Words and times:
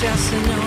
Señor. 0.00 0.58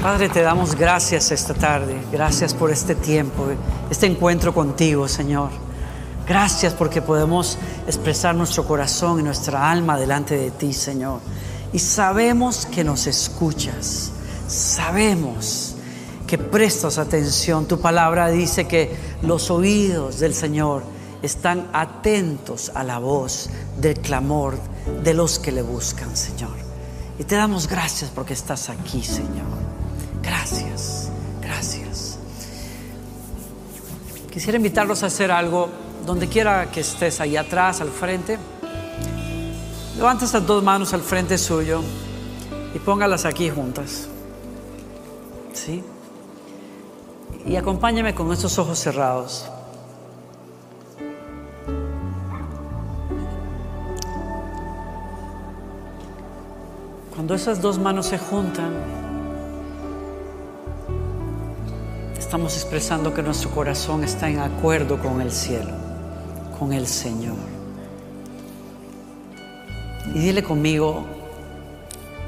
Padre, 0.00 0.28
te 0.28 0.42
damos 0.42 0.76
gracias 0.76 1.32
esta 1.32 1.54
tarde. 1.54 2.00
Gracias 2.12 2.54
por 2.54 2.70
este 2.70 2.94
tiempo, 2.94 3.48
este 3.90 4.06
encuentro 4.06 4.54
contigo, 4.54 5.08
Señor. 5.08 5.50
Gracias 6.28 6.72
porque 6.72 7.02
podemos 7.02 7.58
expresar 7.88 8.36
nuestro 8.36 8.64
corazón 8.64 9.18
y 9.18 9.22
nuestra 9.24 9.72
alma 9.72 9.98
delante 9.98 10.36
de 10.36 10.52
ti, 10.52 10.72
Señor. 10.72 11.18
Y 11.72 11.80
sabemos 11.80 12.64
que 12.64 12.84
nos 12.84 13.08
escuchas. 13.08 14.12
Sabemos 14.46 15.74
que 16.28 16.38
prestas 16.38 16.96
atención. 16.98 17.66
Tu 17.66 17.80
palabra 17.80 18.28
dice 18.28 18.68
que 18.68 18.96
los 19.22 19.50
oídos 19.50 20.20
del 20.20 20.32
Señor 20.32 20.84
están 21.22 21.66
atentos 21.72 22.70
a 22.72 22.84
la 22.84 23.00
voz 23.00 23.50
del 23.80 23.98
clamor 23.98 24.56
de 25.02 25.12
los 25.12 25.40
que 25.40 25.50
le 25.50 25.62
buscan, 25.62 26.16
Señor. 26.16 26.67
Y 27.18 27.24
te 27.24 27.34
damos 27.34 27.66
gracias 27.66 28.10
porque 28.14 28.32
estás 28.32 28.68
aquí, 28.68 29.02
Señor. 29.02 29.46
Gracias, 30.22 31.10
gracias. 31.42 32.18
Quisiera 34.30 34.56
invitarlos 34.56 35.02
a 35.02 35.06
hacer 35.06 35.32
algo 35.32 35.68
donde 36.06 36.28
quiera 36.28 36.70
que 36.70 36.80
estés, 36.80 37.20
ahí 37.20 37.36
atrás, 37.36 37.80
al 37.80 37.90
frente. 37.90 38.38
Levanta 39.96 40.26
estas 40.26 40.46
dos 40.46 40.62
manos 40.62 40.94
al 40.94 41.02
frente 41.02 41.36
suyo 41.38 41.82
y 42.72 42.78
póngalas 42.78 43.24
aquí 43.24 43.50
juntas. 43.50 44.06
¿Sí? 45.52 45.82
Y 47.44 47.56
acompáñame 47.56 48.14
con 48.14 48.32
estos 48.32 48.58
ojos 48.58 48.78
cerrados. 48.78 49.50
Cuando 57.18 57.34
esas 57.34 57.60
dos 57.60 57.80
manos 57.80 58.06
se 58.06 58.16
juntan, 58.16 58.72
estamos 62.16 62.54
expresando 62.54 63.12
que 63.12 63.24
nuestro 63.24 63.50
corazón 63.50 64.04
está 64.04 64.30
en 64.30 64.38
acuerdo 64.38 65.02
con 65.02 65.20
el 65.20 65.32
cielo, 65.32 65.72
con 66.56 66.72
el 66.72 66.86
Señor. 66.86 67.34
Y 70.14 70.20
dile 70.20 70.44
conmigo, 70.44 71.06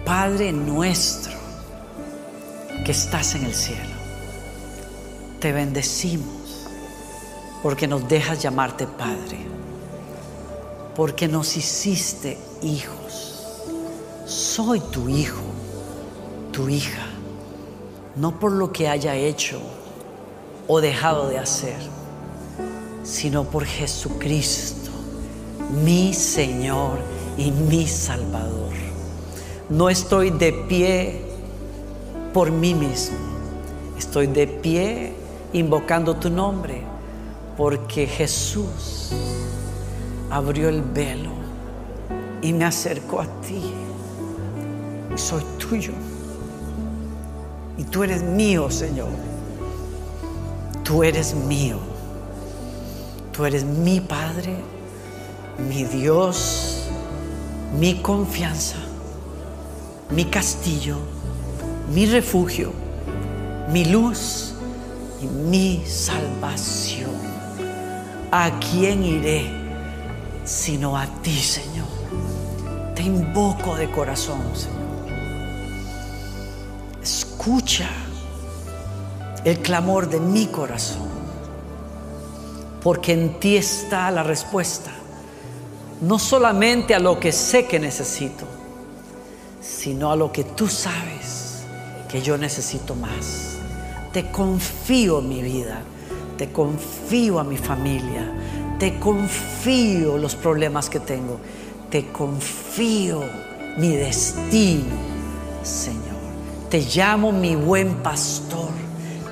Padre 0.05 0.53
nuestro 0.53 1.35
que 2.85 2.91
estás 2.91 3.37
en 3.37 3.45
el 3.45 3.55
cielo, 3.55 3.95
te 5.39 5.53
bendecimos 5.53 6.67
porque 7.63 7.87
nos 7.87 8.09
dejas 8.09 8.43
llamarte 8.43 8.89
Padre, 8.89 9.39
porque 10.97 11.29
nos 11.29 11.57
hiciste 11.57 12.37
hijos. 12.61 13.40
Soy 14.31 14.79
tu 14.79 15.09
hijo, 15.09 15.43
tu 16.53 16.69
hija, 16.69 17.05
no 18.15 18.39
por 18.39 18.53
lo 18.53 18.71
que 18.71 18.89
haya 18.89 19.17
hecho 19.17 19.61
o 20.69 20.81
dejado 20.81 21.29
de 21.29 21.37
hacer, 21.37 21.79
sino 23.03 23.43
por 23.43 23.65
Jesucristo, 23.65 24.93
mi 25.85 26.15
Señor 26.15 27.01
y 27.37 27.51
mi 27.51 27.89
Salvador. 27.89 28.73
No 29.69 29.91
estoy 29.91 30.31
de 30.31 30.53
pie 30.53 31.23
por 32.33 32.53
mí 32.53 32.73
mismo, 32.73 33.19
estoy 33.99 34.29
de 34.29 34.47
pie 34.47 35.13
invocando 35.55 36.15
tu 36.15 36.31
nombre, 36.31 36.85
porque 37.57 38.07
Jesús 38.07 39.11
abrió 40.31 40.69
el 40.69 40.83
velo 40.83 41.33
y 42.43 42.53
me 42.53 42.65
acercó 42.65 43.23
a 43.23 43.27
ti. 43.41 43.90
Soy 45.17 45.43
tuyo. 45.59 45.93
Y 47.77 47.85
tú 47.85 48.03
eres 48.03 48.23
mío, 48.23 48.71
Señor. 48.71 49.09
Tú 50.85 51.03
eres 51.03 51.35
mío. 51.35 51.79
Tú 53.33 53.47
eres 53.47 53.65
mi 53.65 54.01
Padre, 54.01 54.57
mi 55.69 55.85
Dios, 55.85 56.89
mi 57.79 57.95
confianza, 58.03 58.77
mi 60.11 60.25
castillo, 60.25 60.97
mi 61.95 62.07
refugio, 62.07 62.73
mi 63.73 63.85
luz 63.85 64.53
y 65.23 65.27
mi 65.27 65.83
salvación. 65.87 67.11
¿A 68.33 68.51
quién 68.61 69.05
iré 69.05 69.51
sino 70.45 70.97
a 70.97 71.07
ti, 71.23 71.39
Señor? 71.39 71.89
Te 72.95 73.03
invoco 73.03 73.77
de 73.77 73.91
corazón, 73.91 74.43
Señor. 74.55 74.80
Escucha 77.41 77.89
el 79.47 79.61
clamor 79.61 80.11
de 80.11 80.21
mi 80.21 80.49
corazón, 80.49 81.09
porque 82.83 83.15
en 83.15 83.41
ti 83.41 83.57
está 83.57 84.11
la 84.11 84.23
respuesta, 84.23 84.91
no 86.03 86.19
solamente 86.19 86.95
a 86.95 86.99
lo 86.99 87.19
que 87.19 87.33
sé 87.33 87.65
que 87.65 87.81
necesito, 87.81 88.45
sino 89.63 90.13
a 90.13 90.17
lo 90.17 90.31
que 90.31 90.45
tú 90.45 90.69
sabes 90.69 91.63
que 92.11 92.21
yo 92.21 92.37
necesito 92.37 92.95
más. 92.95 93.57
Te 94.13 94.31
confío 94.31 95.23
mi 95.23 95.41
vida, 95.41 95.81
te 96.37 96.53
confío 96.53 97.41
a 97.41 97.45
mi 97.45 97.57
familia, 97.57 98.35
te 98.79 98.99
confío 98.99 100.19
los 100.19 100.35
problemas 100.35 100.91
que 100.91 101.01
tengo, 101.01 101.41
te 101.89 102.13
confío 102.13 103.23
mi 103.79 103.97
destino, 103.97 104.95
Señor. 105.63 106.20
Te 106.71 106.81
llamo 106.81 107.33
mi 107.33 107.57
buen 107.57 107.97
pastor 107.97 108.71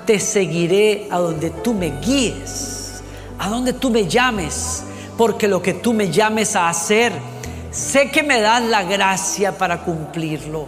te 0.09 0.19
seguiré 0.19 1.07
a 1.11 1.19
donde 1.19 1.51
tú 1.51 1.75
me 1.75 2.01
guíes, 2.01 3.03
a 3.39 3.51
donde 3.51 3.75
tú 3.75 3.91
me 3.91 4.09
llames, 4.09 4.83
porque 5.19 5.47
lo 5.47 5.61
que 5.61 5.75
tú 5.75 5.93
me 5.93 6.11
llames 6.11 6.57
a 6.57 6.71
hacer, 6.71 7.13
sé 7.71 8.11
que 8.11 8.23
me 8.23 8.41
das 8.41 8.63
la 8.63 8.85
gracia 8.85 9.59
para 9.59 9.85
cumplirlo. 9.85 10.67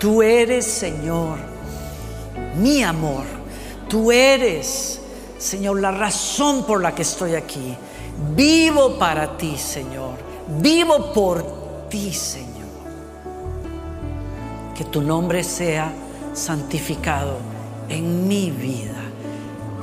Tú 0.00 0.20
eres, 0.20 0.66
Señor, 0.66 1.38
mi 2.56 2.82
amor. 2.82 3.22
Tú 3.88 4.10
eres, 4.10 4.98
Señor, 5.38 5.80
la 5.80 5.92
razón 5.92 6.64
por 6.64 6.82
la 6.82 6.92
que 6.92 7.02
estoy 7.02 7.36
aquí. 7.36 7.76
Vivo 8.34 8.98
para 8.98 9.38
ti, 9.38 9.56
Señor. 9.56 10.16
Vivo 10.58 11.12
por 11.12 11.88
ti, 11.88 12.12
Señor. 12.12 12.55
Que 14.76 14.84
tu 14.84 15.00
nombre 15.00 15.42
sea 15.42 15.92
santificado 16.34 17.38
en 17.88 18.28
mi 18.28 18.50
vida. 18.50 18.94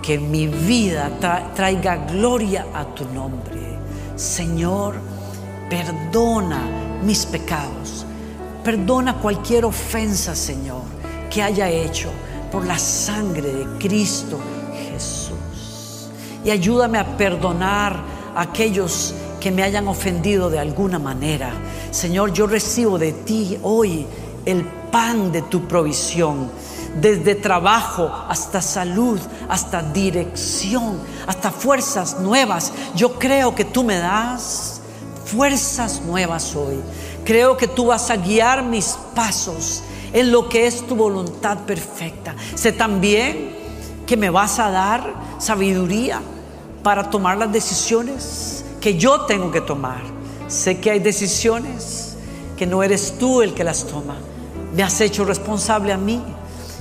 Que 0.01 0.19
mi 0.19 0.47
vida 0.47 1.09
traiga 1.55 1.95
gloria 1.95 2.67
a 2.73 2.85
tu 2.85 3.05
nombre. 3.05 3.79
Señor, 4.15 4.95
perdona 5.69 6.61
mis 7.03 7.25
pecados. 7.25 8.05
Perdona 8.63 9.15
cualquier 9.15 9.65
ofensa, 9.65 10.35
Señor, 10.35 10.83
que 11.29 11.41
haya 11.41 11.69
hecho 11.69 12.09
por 12.51 12.65
la 12.65 12.77
sangre 12.77 13.51
de 13.51 13.65
Cristo 13.79 14.39
Jesús. 14.91 16.09
Y 16.45 16.51
ayúdame 16.51 16.99
a 16.99 17.17
perdonar 17.17 18.03
a 18.35 18.41
aquellos 18.41 19.15
que 19.39 19.51
me 19.51 19.63
hayan 19.63 19.87
ofendido 19.87 20.49
de 20.49 20.59
alguna 20.59 20.99
manera. 20.99 21.51
Señor, 21.91 22.31
yo 22.31 22.45
recibo 22.45 22.99
de 22.99 23.11
ti 23.11 23.57
hoy 23.63 24.05
el 24.45 24.82
pan 24.93 25.31
de 25.31 25.41
tu 25.41 25.67
provisión 25.67 26.51
desde 27.01 27.33
trabajo 27.33 28.11
hasta 28.29 28.61
salud, 28.61 29.19
hasta 29.49 29.81
dirección, 29.81 30.99
hasta 31.25 31.49
fuerzas 31.49 32.19
nuevas. 32.19 32.71
Yo 32.95 33.17
creo 33.17 33.55
que 33.55 33.65
tú 33.65 33.83
me 33.83 33.97
das 33.97 34.81
fuerzas 35.25 36.03
nuevas 36.03 36.55
hoy. 36.55 36.79
Creo 37.25 37.57
que 37.57 37.67
tú 37.67 37.87
vas 37.87 38.11
a 38.11 38.17
guiar 38.17 38.61
mis 38.61 38.95
pasos 39.15 39.81
en 40.13 40.31
lo 40.31 40.47
que 40.47 40.67
es 40.67 40.85
tu 40.85 40.95
voluntad 40.95 41.57
perfecta. 41.61 42.35
Sé 42.53 42.71
también 42.71 43.51
que 44.05 44.15
me 44.15 44.29
vas 44.29 44.59
a 44.59 44.69
dar 44.69 45.11
sabiduría 45.39 46.21
para 46.83 47.09
tomar 47.09 47.39
las 47.39 47.51
decisiones 47.51 48.63
que 48.79 48.95
yo 48.95 49.21
tengo 49.21 49.49
que 49.49 49.61
tomar. 49.61 50.03
Sé 50.47 50.79
que 50.79 50.91
hay 50.91 50.99
decisiones 50.99 52.15
que 52.55 52.67
no 52.67 52.83
eres 52.83 53.17
tú 53.17 53.41
el 53.41 53.55
que 53.55 53.63
las 53.63 53.87
toma. 53.87 54.17
Me 54.73 54.81
has 54.81 54.99
hecho 55.01 55.23
responsable 55.23 55.93
a 55.93 55.97
mí 55.97 56.21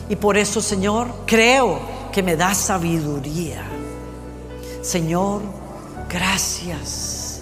y 0.09 0.17
por 0.17 0.39
eso, 0.39 0.63
Señor, 0.63 1.13
creo 1.27 1.81
que 2.11 2.23
me 2.23 2.37
da 2.37 2.55
sabiduría. 2.55 3.63
Señor, 4.81 5.43
gracias 6.09 7.41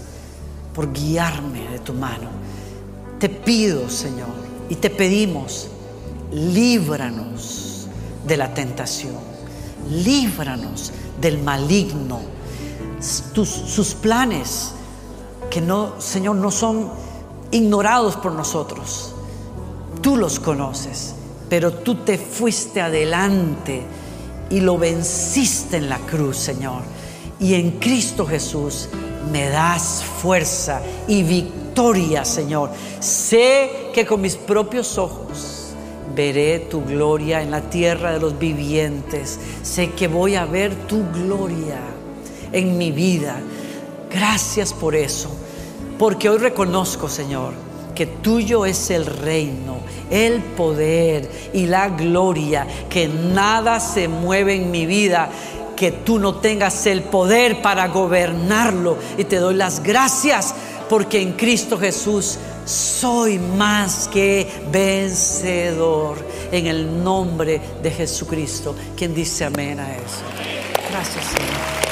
por 0.74 0.92
guiarme 0.92 1.68
de 1.68 1.78
tu 1.78 1.94
mano. 1.94 2.28
Te 3.20 3.28
pido, 3.28 3.88
Señor, 3.88 4.28
y 4.68 4.74
te 4.74 4.90
pedimos, 4.90 5.68
líbranos 6.32 7.86
de 8.26 8.36
la 8.36 8.52
tentación, 8.52 9.14
líbranos 9.88 10.92
del 11.20 11.38
maligno, 11.42 12.20
sus 13.00 13.94
planes 13.94 14.72
que 15.48 15.60
no, 15.60 16.00
Señor, 16.00 16.36
no 16.36 16.50
son 16.50 16.90
ignorados 17.50 18.16
por 18.16 18.32
nosotros 18.32 19.14
Tú 20.00 20.16
los 20.16 20.40
conoces, 20.40 21.14
pero 21.48 21.72
tú 21.72 21.96
te 21.96 22.16
fuiste 22.16 22.80
adelante 22.80 23.82
y 24.48 24.60
lo 24.60 24.78
venciste 24.78 25.76
en 25.76 25.88
la 25.88 25.98
cruz, 25.98 26.36
Señor. 26.36 26.82
Y 27.38 27.54
en 27.54 27.72
Cristo 27.72 28.26
Jesús 28.26 28.88
me 29.30 29.48
das 29.48 30.02
fuerza 30.22 30.80
y 31.06 31.22
victoria, 31.22 32.24
Señor. 32.24 32.70
Sé 33.00 33.90
que 33.92 34.06
con 34.06 34.20
mis 34.20 34.36
propios 34.36 34.98
ojos 34.98 35.74
veré 36.14 36.60
tu 36.60 36.84
gloria 36.84 37.42
en 37.42 37.50
la 37.50 37.62
tierra 37.62 38.12
de 38.12 38.20
los 38.20 38.38
vivientes. 38.38 39.38
Sé 39.62 39.90
que 39.90 40.08
voy 40.08 40.34
a 40.34 40.44
ver 40.44 40.74
tu 40.86 41.04
gloria 41.12 41.80
en 42.52 42.78
mi 42.78 42.90
vida. 42.90 43.40
Gracias 44.10 44.72
por 44.72 44.94
eso, 44.94 45.30
porque 45.98 46.28
hoy 46.28 46.38
reconozco, 46.38 47.08
Señor, 47.08 47.52
que 48.00 48.06
tuyo 48.06 48.64
es 48.64 48.90
el 48.90 49.04
reino, 49.04 49.80
el 50.10 50.40
poder 50.40 51.30
y 51.52 51.66
la 51.66 51.90
gloria, 51.90 52.66
que 52.88 53.08
nada 53.08 53.78
se 53.78 54.08
mueve 54.08 54.54
en 54.54 54.70
mi 54.70 54.86
vida 54.86 55.28
que 55.76 55.92
tú 55.92 56.18
no 56.18 56.36
tengas 56.36 56.86
el 56.86 57.02
poder 57.02 57.60
para 57.60 57.88
gobernarlo. 57.88 58.96
Y 59.18 59.24
te 59.24 59.36
doy 59.36 59.54
las 59.54 59.82
gracias 59.82 60.54
porque 60.88 61.20
en 61.20 61.34
Cristo 61.34 61.76
Jesús 61.76 62.38
soy 62.64 63.38
más 63.38 64.08
que 64.08 64.48
vencedor. 64.72 66.16
En 66.50 66.68
el 66.68 67.04
nombre 67.04 67.60
de 67.82 67.90
Jesucristo. 67.90 68.74
Quien 68.96 69.14
dice 69.14 69.44
amén 69.44 69.78
a 69.78 69.94
eso. 69.94 70.22
Gracias, 70.90 71.22
Señor. 71.22 71.89